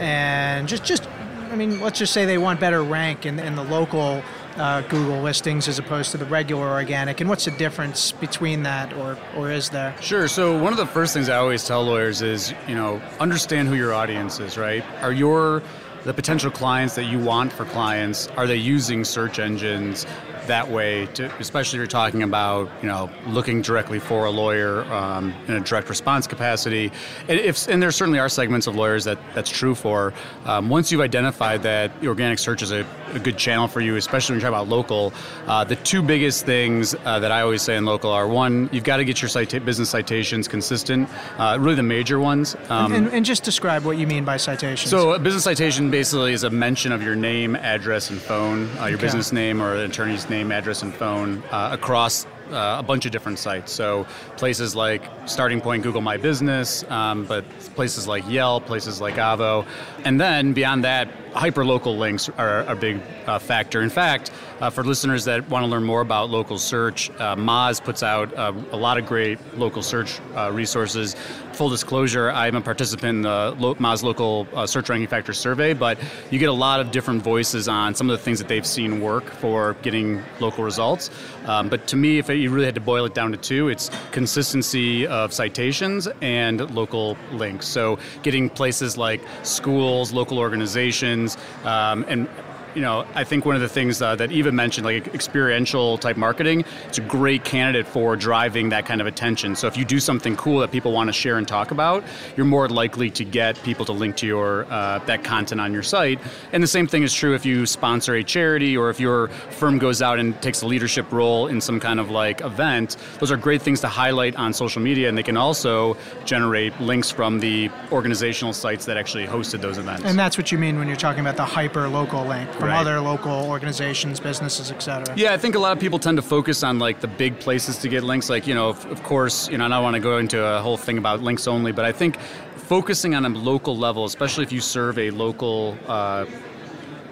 and 0.00 0.66
just 0.66 0.84
just 0.84 1.08
I 1.52 1.56
mean, 1.56 1.80
let's 1.80 2.00
just 2.00 2.12
say 2.12 2.24
they 2.24 2.38
want 2.38 2.58
better 2.58 2.82
rank 2.82 3.26
in, 3.26 3.38
in 3.38 3.54
the 3.54 3.62
local 3.62 4.24
uh, 4.56 4.82
Google 4.82 5.20
listings 5.20 5.68
as 5.68 5.78
opposed 5.78 6.10
to 6.12 6.18
the 6.18 6.24
regular 6.24 6.68
organic, 6.68 7.20
and 7.20 7.28
what's 7.28 7.44
the 7.44 7.50
difference 7.52 8.12
between 8.12 8.62
that, 8.64 8.92
or 8.94 9.18
or 9.36 9.50
is 9.50 9.70
there? 9.70 9.94
Sure. 10.00 10.28
So 10.28 10.56
one 10.56 10.72
of 10.72 10.78
the 10.78 10.86
first 10.86 11.14
things 11.14 11.28
I 11.28 11.36
always 11.36 11.64
tell 11.64 11.84
lawyers 11.84 12.22
is, 12.22 12.54
you 12.68 12.74
know, 12.74 13.00
understand 13.20 13.68
who 13.68 13.74
your 13.74 13.92
audience 13.92 14.40
is, 14.40 14.56
right? 14.56 14.84
Are 15.02 15.12
your 15.12 15.62
the 16.04 16.14
potential 16.14 16.50
clients 16.50 16.94
that 16.96 17.04
you 17.04 17.18
want 17.18 17.52
for 17.52 17.64
clients, 17.64 18.28
are 18.36 18.46
they 18.46 18.56
using 18.56 19.04
search 19.04 19.38
engines 19.38 20.06
that 20.46 20.68
way, 20.68 21.06
to, 21.14 21.34
especially 21.38 21.78
if 21.78 21.80
you're 21.80 21.86
talking 21.86 22.22
about 22.22 22.70
you 22.82 22.88
know 22.88 23.10
looking 23.26 23.62
directly 23.62 23.98
for 23.98 24.26
a 24.26 24.30
lawyer 24.30 24.84
um, 24.92 25.34
in 25.48 25.54
a 25.54 25.60
direct 25.60 25.88
response 25.88 26.26
capacity. 26.26 26.92
And, 27.28 27.38
if, 27.40 27.68
and 27.68 27.82
there 27.82 27.90
certainly 27.90 28.18
are 28.18 28.28
segments 28.28 28.66
of 28.66 28.76
lawyers 28.76 29.04
that 29.04 29.18
that's 29.34 29.50
true 29.50 29.74
for. 29.74 30.12
Um, 30.44 30.68
once 30.68 30.92
you've 30.92 31.00
identified 31.00 31.62
that 31.62 31.92
organic 32.04 32.38
search 32.38 32.62
is 32.62 32.72
a, 32.72 32.86
a, 33.12 33.18
good 33.18 33.38
channel 33.38 33.68
for 33.68 33.80
you, 33.80 33.96
especially 33.96 34.34
when 34.34 34.40
you're 34.40 34.50
talking 34.50 34.66
about 34.66 34.74
local, 34.74 35.12
uh, 35.46 35.64
the 35.64 35.76
two 35.76 36.02
biggest 36.02 36.44
things 36.44 36.94
uh, 37.04 37.18
that 37.20 37.32
I 37.32 37.40
always 37.40 37.62
say 37.62 37.76
in 37.76 37.84
local 37.84 38.10
are 38.10 38.28
one, 38.28 38.68
you've 38.72 38.84
got 38.84 38.98
to 38.98 39.04
get 39.04 39.22
your 39.22 39.28
cita- 39.28 39.60
business 39.60 39.90
citations 39.90 40.48
consistent, 40.48 41.08
uh, 41.38 41.56
really 41.60 41.76
the 41.76 41.82
major 41.82 42.18
ones. 42.18 42.56
Um, 42.68 42.92
and, 42.92 43.08
and, 43.08 43.24
just 43.24 43.42
describe 43.42 43.84
what 43.84 43.96
you 43.96 44.06
mean 44.06 44.24
by 44.24 44.36
citations. 44.36 44.90
So 44.90 45.12
a 45.12 45.18
business 45.18 45.44
citation 45.44 45.90
basically 45.90 46.34
is 46.34 46.44
a 46.44 46.50
mention 46.50 46.92
of 46.92 47.02
your 47.02 47.16
name, 47.16 47.56
address, 47.56 48.10
and 48.10 48.20
phone, 48.20 48.68
uh, 48.76 48.86
your 48.86 48.96
okay. 48.96 49.06
business 49.06 49.32
name 49.32 49.62
or 49.62 49.74
an 49.74 49.90
attorney's 49.90 50.28
name 50.28 50.33
name, 50.34 50.52
address, 50.52 50.82
and 50.82 50.92
phone 50.94 51.42
uh, 51.50 51.70
across 51.72 52.26
uh, 52.50 52.76
a 52.78 52.82
bunch 52.82 53.06
of 53.06 53.12
different 53.12 53.38
sites. 53.38 53.72
So 53.72 54.06
places 54.36 54.74
like 54.74 55.02
Starting 55.26 55.60
Point, 55.60 55.82
Google 55.82 56.00
My 56.00 56.16
Business, 56.16 56.84
um, 56.90 57.24
but 57.24 57.48
places 57.74 58.06
like 58.06 58.28
Yelp, 58.28 58.66
places 58.66 59.00
like 59.00 59.14
Avvo, 59.14 59.66
and 60.04 60.20
then 60.20 60.52
beyond 60.52 60.84
that, 60.84 61.08
hyperlocal 61.32 61.98
links 61.98 62.28
are 62.38 62.60
a 62.62 62.76
big 62.76 63.00
uh, 63.26 63.38
factor. 63.38 63.82
In 63.82 63.90
fact, 63.90 64.30
uh, 64.60 64.70
for 64.70 64.84
listeners 64.84 65.24
that 65.24 65.48
want 65.48 65.64
to 65.64 65.70
learn 65.70 65.84
more 65.84 66.00
about 66.00 66.30
local 66.30 66.58
search, 66.58 67.10
uh, 67.10 67.34
Moz 67.34 67.82
puts 67.82 68.02
out 68.02 68.32
uh, 68.34 68.52
a 68.70 68.76
lot 68.76 68.98
of 68.98 69.06
great 69.06 69.38
local 69.56 69.82
search 69.82 70.20
uh, 70.36 70.50
resources. 70.52 71.16
Full 71.54 71.68
disclosure, 71.68 72.32
I'm 72.32 72.56
a 72.56 72.60
participant 72.60 73.18
in 73.18 73.22
the 73.22 73.54
Moz 73.78 74.02
Local 74.02 74.48
uh, 74.54 74.66
Search 74.66 74.88
Ranking 74.88 75.06
Factor 75.06 75.32
Survey, 75.32 75.72
but 75.72 75.98
you 76.28 76.40
get 76.40 76.48
a 76.48 76.52
lot 76.52 76.80
of 76.80 76.90
different 76.90 77.22
voices 77.22 77.68
on 77.68 77.94
some 77.94 78.10
of 78.10 78.18
the 78.18 78.24
things 78.24 78.40
that 78.40 78.48
they've 78.48 78.66
seen 78.66 79.00
work 79.00 79.30
for 79.30 79.74
getting 79.82 80.20
local 80.40 80.64
results. 80.64 81.10
Um, 81.46 81.68
but 81.68 81.86
to 81.86 81.96
me, 81.96 82.18
if 82.18 82.28
you 82.28 82.50
really 82.50 82.64
had 82.64 82.74
to 82.74 82.80
boil 82.80 83.04
it 83.04 83.14
down 83.14 83.30
to 83.30 83.36
two, 83.36 83.68
it's 83.68 83.88
consistency 84.10 85.06
of 85.06 85.32
citations 85.32 86.08
and 86.22 86.74
local 86.74 87.16
links. 87.30 87.68
So 87.68 88.00
getting 88.24 88.50
places 88.50 88.98
like 88.98 89.20
schools, 89.44 90.12
local 90.12 90.40
organizations, 90.40 91.36
um, 91.62 92.04
and 92.08 92.28
you 92.74 92.82
know, 92.82 93.06
I 93.14 93.24
think 93.24 93.44
one 93.44 93.54
of 93.54 93.62
the 93.62 93.68
things 93.68 94.02
uh, 94.02 94.16
that 94.16 94.32
Eva 94.32 94.52
mentioned, 94.52 94.84
like 94.84 95.14
experiential 95.14 95.98
type 95.98 96.16
marketing, 96.16 96.64
it's 96.88 96.98
a 96.98 97.02
great 97.02 97.44
candidate 97.44 97.86
for 97.86 98.16
driving 98.16 98.70
that 98.70 98.86
kind 98.86 99.00
of 99.00 99.06
attention. 99.06 99.54
So 99.56 99.66
if 99.66 99.76
you 99.76 99.84
do 99.84 100.00
something 100.00 100.36
cool 100.36 100.58
that 100.60 100.72
people 100.72 100.92
want 100.92 101.08
to 101.08 101.12
share 101.12 101.38
and 101.38 101.46
talk 101.46 101.70
about, 101.70 102.04
you're 102.36 102.46
more 102.46 102.68
likely 102.68 103.10
to 103.10 103.24
get 103.24 103.62
people 103.62 103.84
to 103.86 103.92
link 103.92 104.16
to 104.16 104.26
your 104.26 104.64
uh, 104.70 104.98
that 105.00 105.24
content 105.24 105.60
on 105.60 105.72
your 105.72 105.82
site. 105.82 106.20
And 106.52 106.62
the 106.62 106.68
same 106.68 106.86
thing 106.86 107.02
is 107.02 107.14
true 107.14 107.34
if 107.34 107.46
you 107.46 107.66
sponsor 107.66 108.14
a 108.14 108.24
charity 108.24 108.76
or 108.76 108.90
if 108.90 108.98
your 108.98 109.28
firm 109.28 109.78
goes 109.78 110.02
out 110.02 110.18
and 110.18 110.40
takes 110.42 110.62
a 110.62 110.66
leadership 110.66 111.10
role 111.12 111.46
in 111.46 111.60
some 111.60 111.78
kind 111.80 112.00
of 112.00 112.10
like 112.10 112.40
event. 112.40 112.96
Those 113.20 113.30
are 113.30 113.36
great 113.36 113.62
things 113.62 113.80
to 113.82 113.88
highlight 113.88 114.36
on 114.36 114.52
social 114.52 114.82
media, 114.82 115.08
and 115.08 115.16
they 115.16 115.22
can 115.22 115.36
also 115.36 115.96
generate 116.24 116.78
links 116.80 117.10
from 117.10 117.40
the 117.40 117.70
organizational 117.92 118.52
sites 118.52 118.84
that 118.86 118.96
actually 118.96 119.26
hosted 119.26 119.60
those 119.60 119.78
events. 119.78 120.04
And 120.04 120.18
that's 120.18 120.36
what 120.36 120.50
you 120.50 120.58
mean 120.58 120.78
when 120.78 120.88
you're 120.88 120.96
talking 120.96 121.20
about 121.20 121.36
the 121.36 121.44
hyper 121.44 121.88
local 121.88 122.24
link 122.24 122.50
from 122.64 122.72
right. 122.72 122.80
other 122.80 123.00
local 123.00 123.50
organizations, 123.50 124.20
businesses, 124.20 124.70
etc. 124.70 125.14
Yeah, 125.16 125.32
I 125.32 125.38
think 125.38 125.54
a 125.54 125.58
lot 125.58 125.72
of 125.72 125.80
people 125.80 125.98
tend 125.98 126.16
to 126.16 126.22
focus 126.22 126.62
on 126.62 126.78
like 126.78 127.00
the 127.00 127.08
big 127.08 127.38
places 127.38 127.76
to 127.78 127.88
get 127.88 128.02
links. 128.02 128.30
Like 128.30 128.46
you 128.46 128.54
know, 128.54 128.70
of, 128.70 128.84
of 128.86 129.02
course, 129.02 129.48
you 129.48 129.58
know, 129.58 129.66
I 129.66 129.68
don't 129.68 129.82
want 129.82 129.94
to 129.94 130.00
go 130.00 130.18
into 130.18 130.42
a 130.42 130.60
whole 130.60 130.76
thing 130.76 130.98
about 130.98 131.20
links 131.20 131.46
only, 131.46 131.72
but 131.72 131.84
I 131.84 131.92
think 131.92 132.18
focusing 132.56 133.14
on 133.14 133.24
a 133.26 133.28
local 133.28 133.76
level, 133.76 134.04
especially 134.04 134.44
if 134.44 134.52
you 134.52 134.60
serve 134.60 134.98
a 134.98 135.10
local. 135.10 135.76
Uh, 135.86 136.26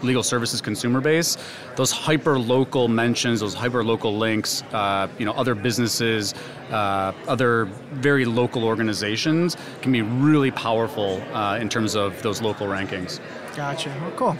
legal 0.02 0.24
services 0.24 0.60
consumer 0.60 1.00
base, 1.00 1.38
those 1.76 1.92
hyper 1.92 2.36
local 2.36 2.88
mentions, 2.88 3.38
those 3.38 3.54
hyper 3.54 3.84
local 3.84 4.18
links, 4.18 4.64
uh, 4.72 5.06
you 5.16 5.24
know, 5.24 5.30
other 5.34 5.54
businesses, 5.54 6.34
uh, 6.72 7.12
other 7.28 7.66
very 7.92 8.24
local 8.24 8.64
organizations 8.64 9.56
can 9.80 9.92
be 9.92 10.02
really 10.02 10.50
powerful 10.50 11.22
uh, 11.32 11.56
in 11.60 11.68
terms 11.68 11.94
of 11.94 12.20
those 12.22 12.42
local 12.42 12.66
rankings. 12.66 13.20
Gotcha. 13.54 13.90
Well, 14.00 14.10
cool. 14.16 14.36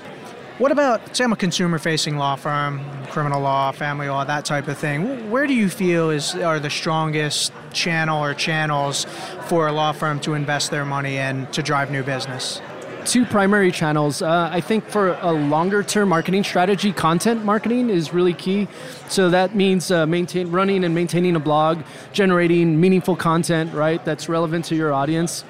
What 0.59 0.71
about, 0.71 1.17
say 1.17 1.25
I'm 1.25 1.33
a 1.33 1.37
consumer 1.37 1.79
facing 1.79 2.19
law 2.19 2.37
firm, 2.37 2.85
criminal 3.07 3.41
law, 3.41 3.73
family 3.73 4.11
law, 4.11 4.25
that 4.25 4.45
type 4.45 4.69
of 4.69 4.77
thing. 4.77 5.31
Where 5.31 5.47
do 5.47 5.55
you 5.55 5.71
feel 5.71 6.11
is 6.11 6.35
are 6.35 6.61
the 6.61 6.69
strongest 6.69 7.53
channel 7.73 8.23
or 8.23 8.35
channels 8.35 9.07
for 9.47 9.67
a 9.67 9.73
law 9.73 9.93
firm 9.93 10.21
to 10.21 10.35
invest 10.35 10.71
their 10.71 10.85
money 10.85 11.17
in 11.17 11.47
to 11.49 11.63
drive 11.63 11.91
new 11.91 12.03
business? 12.03 12.61
Two 13.07 13.25
primary 13.25 13.73
channels. 13.73 14.21
Uh, 14.21 14.51
I 14.53 14.61
think 14.61 14.87
for 14.89 15.15
a 15.23 15.33
longer 15.33 15.83
term 15.83 16.11
marketing 16.11 16.45
strategy, 16.45 16.93
content 16.93 17.45
marketing 17.47 17.89
is 17.89 18.13
really 18.13 18.35
key. 18.35 18.69
So 19.09 19.31
that 19.31 19.57
means 19.57 19.91
uh, 19.91 20.07
maintain, 20.07 20.51
running 20.51 20.85
and 20.85 20.95
maintaining 20.95 21.35
a 21.35 21.41
blog, 21.41 21.83
generating 22.13 22.79
meaningful 22.79 23.17
content, 23.17 23.73
right, 23.73 24.05
that's 24.05 24.29
relevant 24.29 24.67
to 24.67 24.77
your 24.77 24.93
audience 24.93 25.45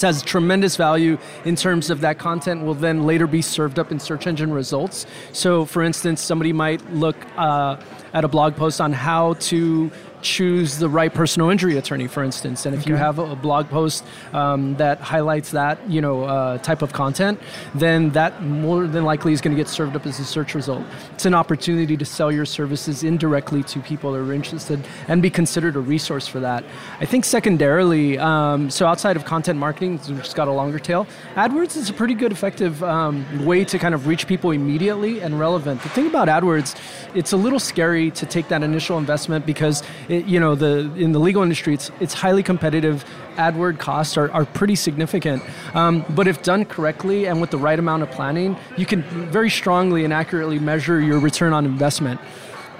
has 0.00 0.22
tremendous 0.22 0.76
value 0.76 1.18
in 1.44 1.56
terms 1.56 1.90
of 1.90 2.00
that 2.00 2.18
content 2.18 2.64
will 2.64 2.74
then 2.74 3.04
later 3.04 3.26
be 3.26 3.42
served 3.42 3.78
up 3.78 3.90
in 3.90 3.98
search 3.98 4.26
engine 4.26 4.52
results. 4.52 5.06
So, 5.32 5.64
for 5.64 5.82
instance, 5.82 6.20
somebody 6.20 6.52
might 6.52 6.84
look 6.92 7.16
uh, 7.36 7.80
at 8.12 8.24
a 8.24 8.28
blog 8.28 8.56
post 8.56 8.80
on 8.80 8.92
how 8.92 9.34
to 9.34 9.90
choose 10.22 10.78
the 10.78 10.88
right 10.88 11.12
personal 11.12 11.50
injury 11.50 11.76
attorney, 11.76 12.06
for 12.06 12.22
instance. 12.22 12.66
And 12.66 12.74
if 12.74 12.82
okay. 12.82 12.90
you 12.90 12.96
have 12.96 13.18
a 13.18 13.36
blog 13.36 13.68
post 13.68 14.04
um, 14.32 14.76
that 14.76 15.00
highlights 15.00 15.50
that 15.52 15.78
you 15.88 16.00
know 16.00 16.24
uh, 16.24 16.58
type 16.58 16.82
of 16.82 16.92
content, 16.92 17.40
then 17.74 18.10
that 18.10 18.42
more 18.42 18.86
than 18.86 19.04
likely 19.04 19.32
is 19.32 19.40
going 19.40 19.56
to 19.56 19.60
get 19.60 19.68
served 19.68 19.96
up 19.96 20.06
as 20.06 20.18
a 20.18 20.24
search 20.24 20.54
result. 20.54 20.84
It's 21.14 21.26
an 21.26 21.34
opportunity 21.34 21.96
to 21.96 22.04
sell 22.04 22.30
your 22.32 22.46
services 22.46 23.02
indirectly 23.02 23.62
to 23.64 23.80
people 23.80 24.12
that 24.12 24.18
are 24.18 24.32
interested 24.32 24.84
and 25.08 25.22
be 25.22 25.30
considered 25.30 25.76
a 25.76 25.80
resource 25.80 26.26
for 26.26 26.40
that. 26.40 26.64
I 27.00 27.04
think 27.04 27.24
secondarily, 27.24 28.18
um, 28.18 28.70
so 28.70 28.86
outside 28.86 29.16
of 29.16 29.24
content 29.24 29.58
marketing, 29.58 29.98
which 29.98 30.08
has 30.08 30.34
got 30.34 30.48
a 30.48 30.52
longer 30.52 30.78
tail, 30.78 31.06
AdWords 31.34 31.76
is 31.76 31.90
a 31.90 31.92
pretty 31.92 32.14
good, 32.14 32.32
effective 32.32 32.82
um, 32.82 33.44
way 33.44 33.64
to 33.64 33.78
kind 33.78 33.94
of 33.94 34.06
reach 34.06 34.26
people 34.26 34.50
immediately 34.50 35.20
and 35.20 35.38
relevant. 35.38 35.82
The 35.82 35.88
thing 35.90 36.06
about 36.06 36.28
AdWords, 36.28 36.78
it's 37.14 37.32
a 37.32 37.36
little 37.36 37.60
scary 37.60 38.10
to 38.12 38.26
take 38.26 38.48
that 38.48 38.62
initial 38.62 38.98
investment 38.98 39.46
because 39.46 39.82
it, 40.08 40.24
you 40.26 40.40
know, 40.40 40.54
the 40.54 40.90
in 40.96 41.12
the 41.12 41.18
legal 41.18 41.42
industry, 41.42 41.74
it's 41.74 41.90
it's 42.00 42.14
highly 42.14 42.42
competitive. 42.42 43.04
AdWord 43.36 43.78
costs 43.78 44.16
are, 44.16 44.30
are 44.32 44.44
pretty 44.44 44.74
significant. 44.74 45.42
Um, 45.74 46.04
but 46.10 46.26
if 46.26 46.42
done 46.42 46.64
correctly 46.64 47.26
and 47.26 47.40
with 47.40 47.50
the 47.50 47.58
right 47.58 47.78
amount 47.78 48.02
of 48.02 48.10
planning, 48.10 48.56
you 48.76 48.84
can 48.84 49.02
very 49.02 49.50
strongly 49.50 50.04
and 50.04 50.12
accurately 50.12 50.58
measure 50.58 51.00
your 51.00 51.20
return 51.20 51.52
on 51.52 51.64
investment, 51.64 52.20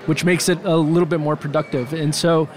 which 0.06 0.24
makes 0.24 0.48
it 0.48 0.58
a 0.64 0.76
little 0.76 1.06
bit 1.06 1.20
more 1.20 1.36
productive. 1.36 1.92
And 1.92 2.12
so 2.14 2.48